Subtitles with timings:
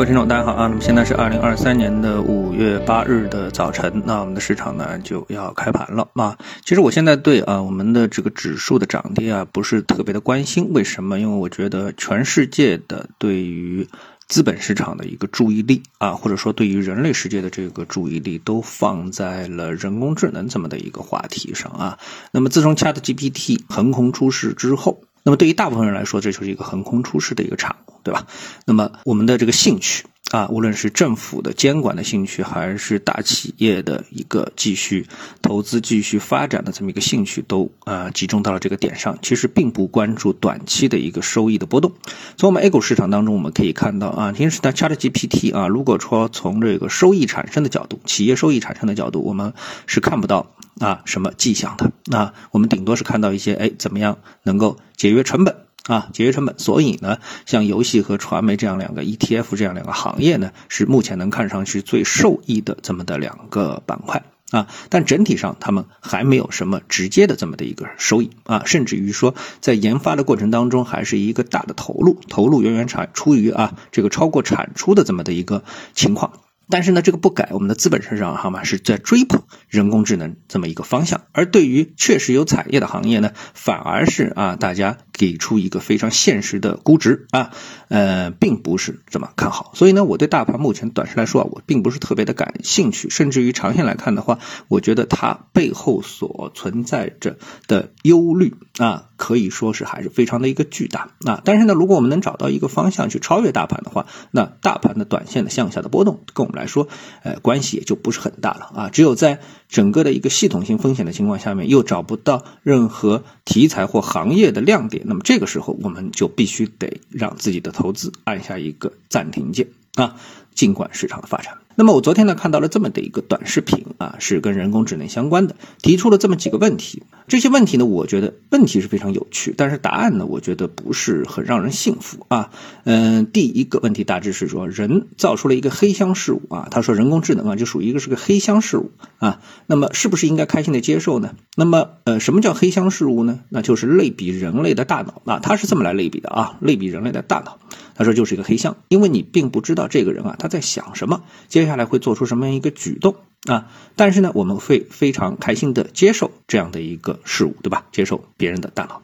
[0.00, 0.66] 各位听众，大家好啊！
[0.66, 6.38] 那么现在是二零二三年的五月八日的早晨，那我们的市场呢就要开盘了啊。
[6.64, 11.20] 其实我现在对啊我们的这个指数的涨跌啊不是特别的关心，为什么？
[11.20, 13.86] 因为我觉得全世界的对于
[14.26, 21.98] 资本市场的一个注意力啊，或者说对于人类世界的这个注意力，都放在了人工智能这么的一个话题上啊。
[22.32, 28.26] 那么自从 Chat GPT 横空出世之后，那么对于大部分人来说，这就是一个横空出世的一个产物，对吧？
[28.64, 30.04] 那么我们的这个兴趣。
[30.30, 35.04] 啊，无论是政府的监管的兴趣，还是大企业的一个继续
[35.42, 39.18] 投资、继续发展的这么一个兴趣，都啊集中到了这个点上。
[39.22, 41.92] 其实并不关注短期的一个收益的波动。
[42.36, 49.52] 从我们 A 股市场当中，我们可以看到啊，其实在 ChatGPT 啊，如果说从这个收益产生的角度，企业收益产生的角度，我们
[49.86, 51.90] 是看不到啊什么迹象的。
[52.06, 55.56] 那我们顶多是看到一些，哎，怎么样能够节约成本。
[55.84, 64.68] 啊，节约成本，所以呢，像游戏和传媒这样两个 ETF 这样两个行业呢，是目前能看上去最受益的这么的两个板块啊。
[64.90, 75.64] 但整体上，他们还没有什么直接的这么的一个收益啊，甚至于说，在研发的过程当中，还是一个大的投入，投入远远产出于啊这个超过产出的这么的一个
[75.94, 76.34] 情况。
[76.70, 78.64] 但是呢，这个不改，我们的资本市场好吗？
[78.64, 87.50] 是在追捧人工智能这么一个方向，而对于确实有产业的行业呢，反而是啊，大家给出一个非常现实的估值啊，
[87.88, 89.72] 呃，并不是这么看好。
[89.74, 101.42] 所以呢，我对大盘目前短时来说啊，我并不是特别的感兴趣，甚至于长线来看的话，我觉得它背后所存在着的忧虑啊，可以说是还是非常的一个巨大啊。
[101.44, 106.66] 但是呢，如果我们能找到一个方向去超越大盘的话，那大盘的短线的向下的波动跟我们来。
[106.70, 106.86] 说，
[107.24, 108.88] 呃，关系也就不是很大了啊。
[108.90, 120.14] 只有在整个的一个系统性风险的情况下面，又找不到任何题材或行业的亮点，那么这个时候我们就必须得让自己的投资按下一个暂停键啊，
[120.54, 121.59] 尽管市场的发展。
[121.76, 127.02] 那么我昨天呢看到了这么的一个短视频啊，是跟人工智能相关的，提出了这么几个问题。
[127.26, 132.50] 这些问题呢，我觉得问题是非常有趣，但是答案呢，我觉得不是很让人信服啊。
[132.84, 141.34] 嗯，第一个问题大致是说，人造出了一个黑箱事物啊，他说人工智能啊就属于一个是个黑箱事物啊，那么是不是应该开心的接受呢？
[141.56, 143.40] 那么呃，什么叫黑箱事物呢？
[143.48, 147.58] 那就是类比人类的大脑啊，他是这么来类比的啊，类比人类的大脑。
[147.94, 151.22] 他说就是一个黑箱，因为你并不知道这个人啊他在想什么，
[151.60, 153.68] 接下来会做出什么样一个举动啊。
[153.96, 157.84] 但是呢，我们会非常开心的接受这样的一个事物，对吧？
[157.92, 159.02] 接受别人的大脑。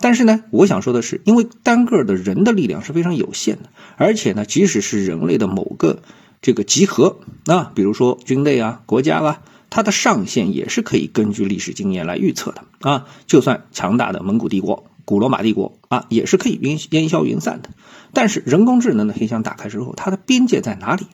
[0.00, 6.02] 但是呢，我想说的是，因为单个的人的力量是非常有限的，而且呢，即使是人类的某个
[6.40, 13.06] 这个集合啊，比如说军队啊、国家啊，它的上限也是可以根据历史经验来预测的啊。
[13.26, 14.84] 就算强大的蒙古帝国。
[15.04, 17.70] 古罗马帝国啊，也是可以烟烟消云散的。
[18.12, 21.06] 但是人工智能的黑箱打开之后，它的边界在哪里？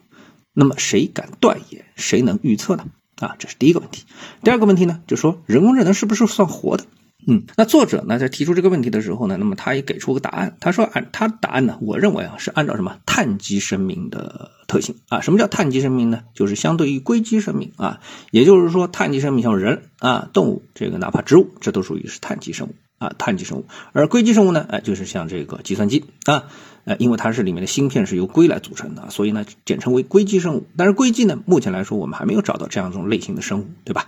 [0.55, 1.85] 那么谁敢断言？
[1.95, 2.85] 谁能预测呢？
[3.17, 4.05] 啊，这是第一个问题。
[4.41, 6.85] 第二个问题呢，就说人工智能是不是算活的？
[7.27, 10.57] 嗯，那作者呢在提出这个问题的时候呢，那么他也给出个答案。
[10.59, 15.21] 他说按他答案呢，我认为啊是按照什么碳基生命的特性啊？
[15.21, 16.23] 什么叫碳基生命呢？
[16.33, 17.99] 就是相对于硅基生命啊，
[18.31, 22.75] 也就是说碳基生命像人啊、动物，这个哪怕植物，这都属于是碳基生物。
[22.97, 24.65] 啊，碳基生物，而硅基生物呢？
[24.69, 26.45] 哎，就是像这个计算机啊，
[26.85, 30.67] 呃，因为它是里面的芯片是由硅来组成的，所以呢，简称为硅基生物。
[30.77, 34.07] 但是硅基呢，目前来说我们还没有找到这样一种类型的生物，对吧？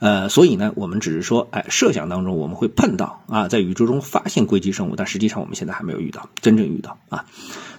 [0.00, 7.26] 呃，所以呢，我们只是说，哎，设想当中我们会碰到啊，在宇宙中发现硅基生物，但实际上我们现在还没有遇到，真正遇到啊。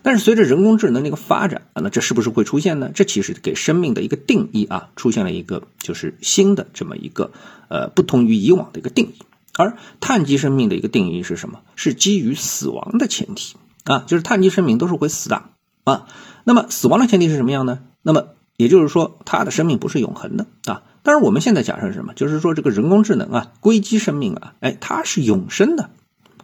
[0.01, 2.91] 但是随着人工智能的一个发展啊，那这是不是会出现呢？
[2.93, 7.31] 这其实给生命的一个定义啊，出现了一个就是新的这么一个
[7.69, 9.21] 呃，不同于以往的一个定义。
[9.59, 11.59] 而碳基生命的一个定义是什么？
[11.75, 15.43] 是基于死亡的前提啊，就是碳基生命都是会死的
[15.83, 16.07] 啊。
[16.45, 17.79] 那么死亡的前提是什么样呢？
[18.01, 20.83] 那么也就是说，它的生命不是永恒的啊。
[21.03, 22.13] 但是我们现在假设是什么？
[22.13, 25.89] 就是说这个人工智能啊，硅基生命啊，哎，它是永生的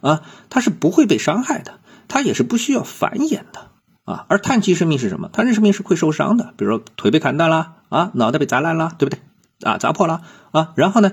[0.02, 3.70] 啊，它是不会被伤害的，它也是不需要繁衍的
[4.04, 4.26] 啊。
[4.28, 5.30] 而碳基生命是什么？
[5.32, 9.20] 碳基生命是会受伤的，比如说腿被砍断了啊，脑袋被砸烂了，对不对
[9.62, 9.78] 啊？
[9.78, 10.20] 砸破了
[10.50, 11.12] 啊，然后呢？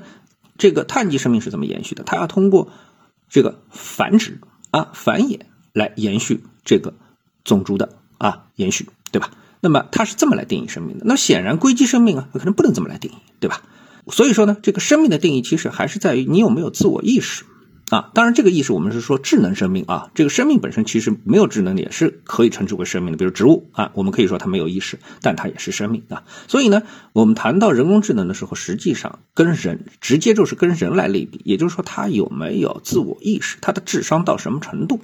[0.57, 2.03] 这个碳基生命是怎么延续的？
[2.03, 2.71] 它要通过
[3.29, 4.39] 这个繁殖
[4.71, 5.39] 啊、繁衍
[5.73, 6.93] 来延续这个
[7.43, 9.31] 种族的啊延续，对吧？
[9.61, 11.05] 那么它是这么来定义生命的。
[11.05, 13.61] 那显然硅基生命啊，可能不能这么来定义，对吧？
[14.09, 17.45] 所以说呢，这个生命的定义其实还是在于你有没有自我意识。
[17.89, 26.23] 啊，当然，这个意识我们是说智能生命啊，这个生命本身其实没有智能也是可以称之为生命的，比如植物啊，我们可以说它没有意识，但它也是生命啊。
[26.47, 35.01] 所以呢，我们谈到人工智能的时候，实际上跟人直接就是跟人来类比，也就是说它有没有自我意识，它的智商到什么程度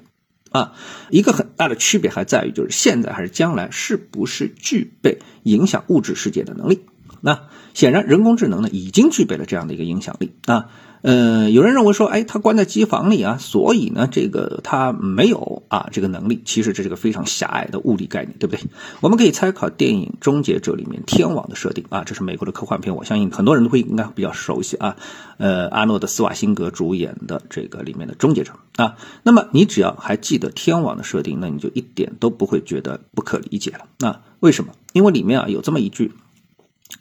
[0.52, 0.74] 啊，
[1.12, 6.82] 一个很大的区别还在于，就是现在还是将来是不是具备影响物质世界的能力？
[7.22, 7.42] 那
[7.74, 10.68] 显然，人工智能呢已经具备了这样的一个影响力啊。
[11.02, 16.42] 呃，有人认为说，哎，它关在机房里啊，所以呢，这个它没有啊这个能力。
[16.44, 18.66] 其实这是个非常狭隘的物理概念，对不对？
[19.00, 24.98] 我们可以参考电影《终结者》里面天网的设定啊，这是美国的科幻片，我相信很多人都会应该比较熟悉啊。
[25.38, 33.86] 呃，阿诺德·斯瓦辛格主演的这个里面的终结者啊，那么你只要还记得天网的设定，那你就一点都不会觉得不可理解了。
[34.00, 34.74] 那为什么？
[34.92, 36.12] 因为里面啊有这么一句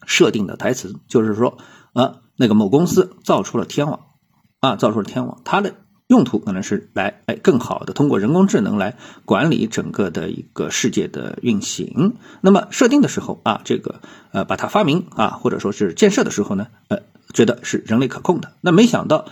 [0.07, 1.59] 设定的台词，就是说
[1.93, 2.21] 呃。
[2.41, 3.99] 那个某公司造出了天网，
[4.61, 5.75] 啊，造出了天网，它的
[6.07, 12.15] 用途可能是来哎更好的通过人工智能来管理整个的一个世界的运行。
[12.41, 14.01] 那么设定的时候啊，这个
[14.31, 17.01] 呃把它发明啊或者说是建设的时候呢，呃
[17.35, 18.53] 觉得是人类可控的。
[18.61, 19.25] 那没想到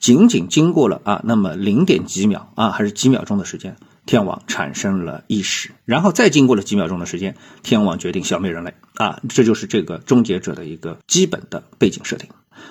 [0.00, 3.76] 仅仅经过了啊那么零点几秒啊还是几秒钟的时间，
[4.08, 12.26] 天网产生了意识，然后再经过了几秒钟的时间，天网决定消灭人类啊，这就是这个终结者的一个基本的背景设定。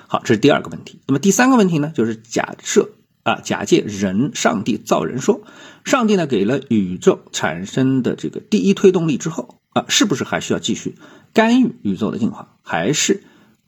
[0.07, 0.99] 好，这是第二个问题。
[1.07, 2.89] 那么第三个问题呢，就是假设
[3.21, 5.41] 啊，假借人上帝造人说，
[5.85, 10.95] 上帝呢给了宇宙产生的这个第一推动力之后啊，是不是还需要继续
[11.33, 13.21] 干预宇宙的进化，还是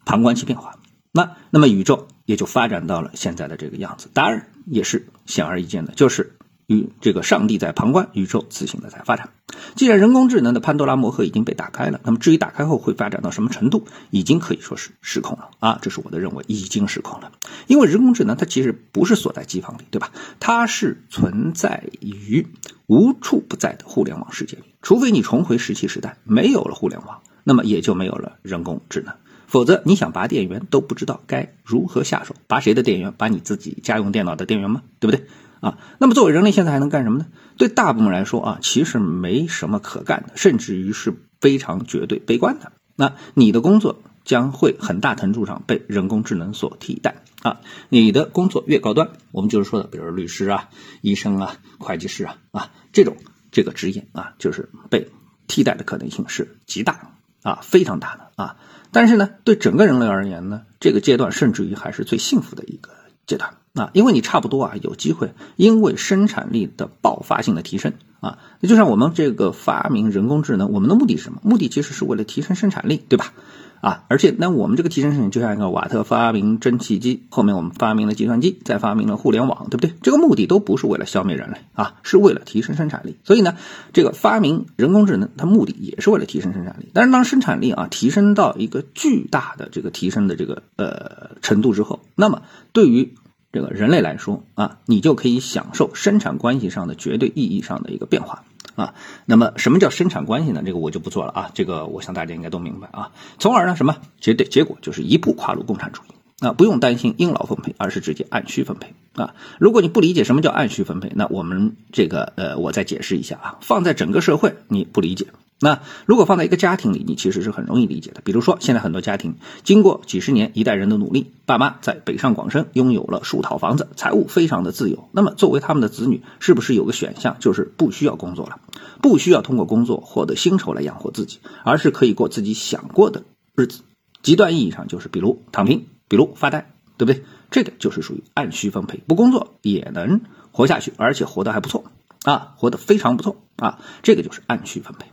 [0.06, 0.80] 旁观其变化？
[1.12, 4.10] 那那么宇宙也就发展到了现在的这个样子。
[4.12, 6.36] 答案也是显而易见的，就是。
[6.70, 9.30] 与这个上帝在旁观，宇宙自行的在发展。
[9.76, 15.80] 既然人工智能的潘多拉魔盒已经被打开了，那么至于打开后会发展到什么程度，已经可以说是失控了啊！
[15.82, 17.32] 这是我的认为，已经失控了。
[17.66, 20.12] 因为人工智能它其实不是锁在机房里，对吧？
[20.40, 22.46] 它是存在于
[22.86, 24.64] 无处不在的互联网世界里。
[24.84, 29.16] 除非你重回石器时代，没有了互联网，那么也就没有了人工智能。
[29.48, 32.36] 否则，你想拔电源都不知道该如何下手。
[32.46, 33.12] 拔谁的电源？
[33.14, 34.84] 拔你自己家用电脑的电源吗？
[35.00, 35.26] 对不对？
[35.62, 37.28] 啊，那么作为人类现在还能干什么呢？
[37.58, 42.72] 对大部分来说啊，其实没什么可干的，甚至于是非常绝对悲观的。
[42.96, 47.62] 那你的工作将会很大程度上被人工智能所替代啊。
[47.90, 50.70] 你的工作越高端，我们就是说的，比如律师啊、
[51.02, 53.18] 医生啊、会计师啊啊这种
[53.52, 55.10] 这个职业啊，就是被
[55.48, 57.14] 替代的可能性是极大
[57.44, 58.58] 啊，非常大的啊。
[58.92, 62.92] 但是呢，对整个人类而言呢，这个阶段甚至于还是最幸福的一个
[63.28, 63.54] 阶段。
[63.74, 71.40] 啊，因为你差不多啊，有机会因为生产力的爆发性的提升啊，那就像我们这个发明人工智能，我们的目的是什么？
[71.44, 73.34] 目的其实是为了提升生产力，对吧？
[73.82, 79.94] 啊，而且那我们这个提升生产，就像一个瓦特发明蒸汽机，后面我们发明了计算机，再发明了互联网，对不对？
[80.02, 83.16] 这个目的都不是为了消灭人类啊，是为了提升生产力。
[83.24, 83.56] 所以呢，
[83.94, 86.90] 这个发明人工智能，它目的也是为了提升生产力。
[86.94, 92.42] 但是当生产力啊提升到一个巨大的这个提升的这个呃程度之后，那么
[92.74, 93.14] 对于
[93.52, 98.44] 这个人类来说啊，你就可以享受生产关系上的绝对意义上的一个变化
[98.76, 98.94] 啊。
[99.26, 100.62] 那么什么叫生产关系呢？
[100.66, 101.52] 这个我就不做了啊。
[101.54, 103.12] 这个我想大家应该都明白啊。
[103.40, 106.14] 从而呢，什么绝对结果就是一步跨入共产主义。
[106.40, 109.36] 啊，不用担心应劳分配，而是直接按需分配啊！
[109.60, 113.58] 如果你不理解什么叫按需分配，那我们这个呃，我再解释一下啊。
[113.60, 115.26] 放在整个社会，你不理解；
[115.62, 118.22] 那如果放在一个家庭里，你其实是很容易理解的。
[118.24, 125.10] 比如说，现在很多家庭经过几十年一代人的努力，爸妈在北上广深拥有了数套房子，财务非常的自由。
[125.12, 128.60] 那么，作为他们的子女，是不是有个选项，就是不需要工作了，
[129.02, 133.24] 不需要通过工作获得薪酬来养活自己，而是可以过自己想过的
[133.56, 133.82] 日子？
[134.24, 135.86] 极端意义上，就是比如躺平。
[136.08, 137.24] 比如发呆，对不对？
[137.52, 141.84] 这个就是属于按需分配，不工作也能活下去，而且活得还不错
[142.24, 143.78] 啊，活得非常不错啊。
[144.02, 145.06] 这个就是按需分配。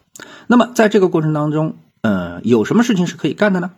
[0.46, 3.72] 那么在这个过程当中，呃，有什么事情是可以干的呢？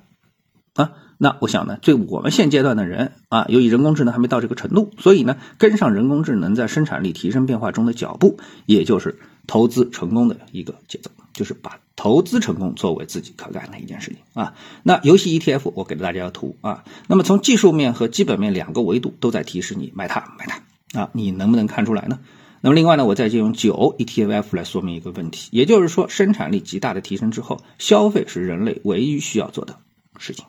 [0.75, 11.11] 啊，那我想呢，对我们现阶段的人啊，由于人工智能还没到这个程度，所以呢，跟上人工智能在生产力提升变化中的脚步，也就是投资成功的一个节奏。
[11.35, 14.55] 就是把投资成功作为自己可干的一件事情啊。
[14.83, 16.83] 那游戏 ETF 我给了大家的图啊。
[17.07, 21.11] 那么从技术面和基本面两个维度都在提示你买它买它啊。
[21.13, 22.19] 你能不能看出来呢？
[22.61, 29.77] 那么另外呢，我再借用九 ETF 来说明一个问题，也就是说生产力极大的提升之后，消费是人类唯一需要做的
[30.19, 30.45] 事情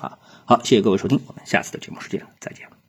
[0.00, 0.18] 啊。
[0.44, 2.81] 好，谢谢各位收听，我们下次的节目时间再见。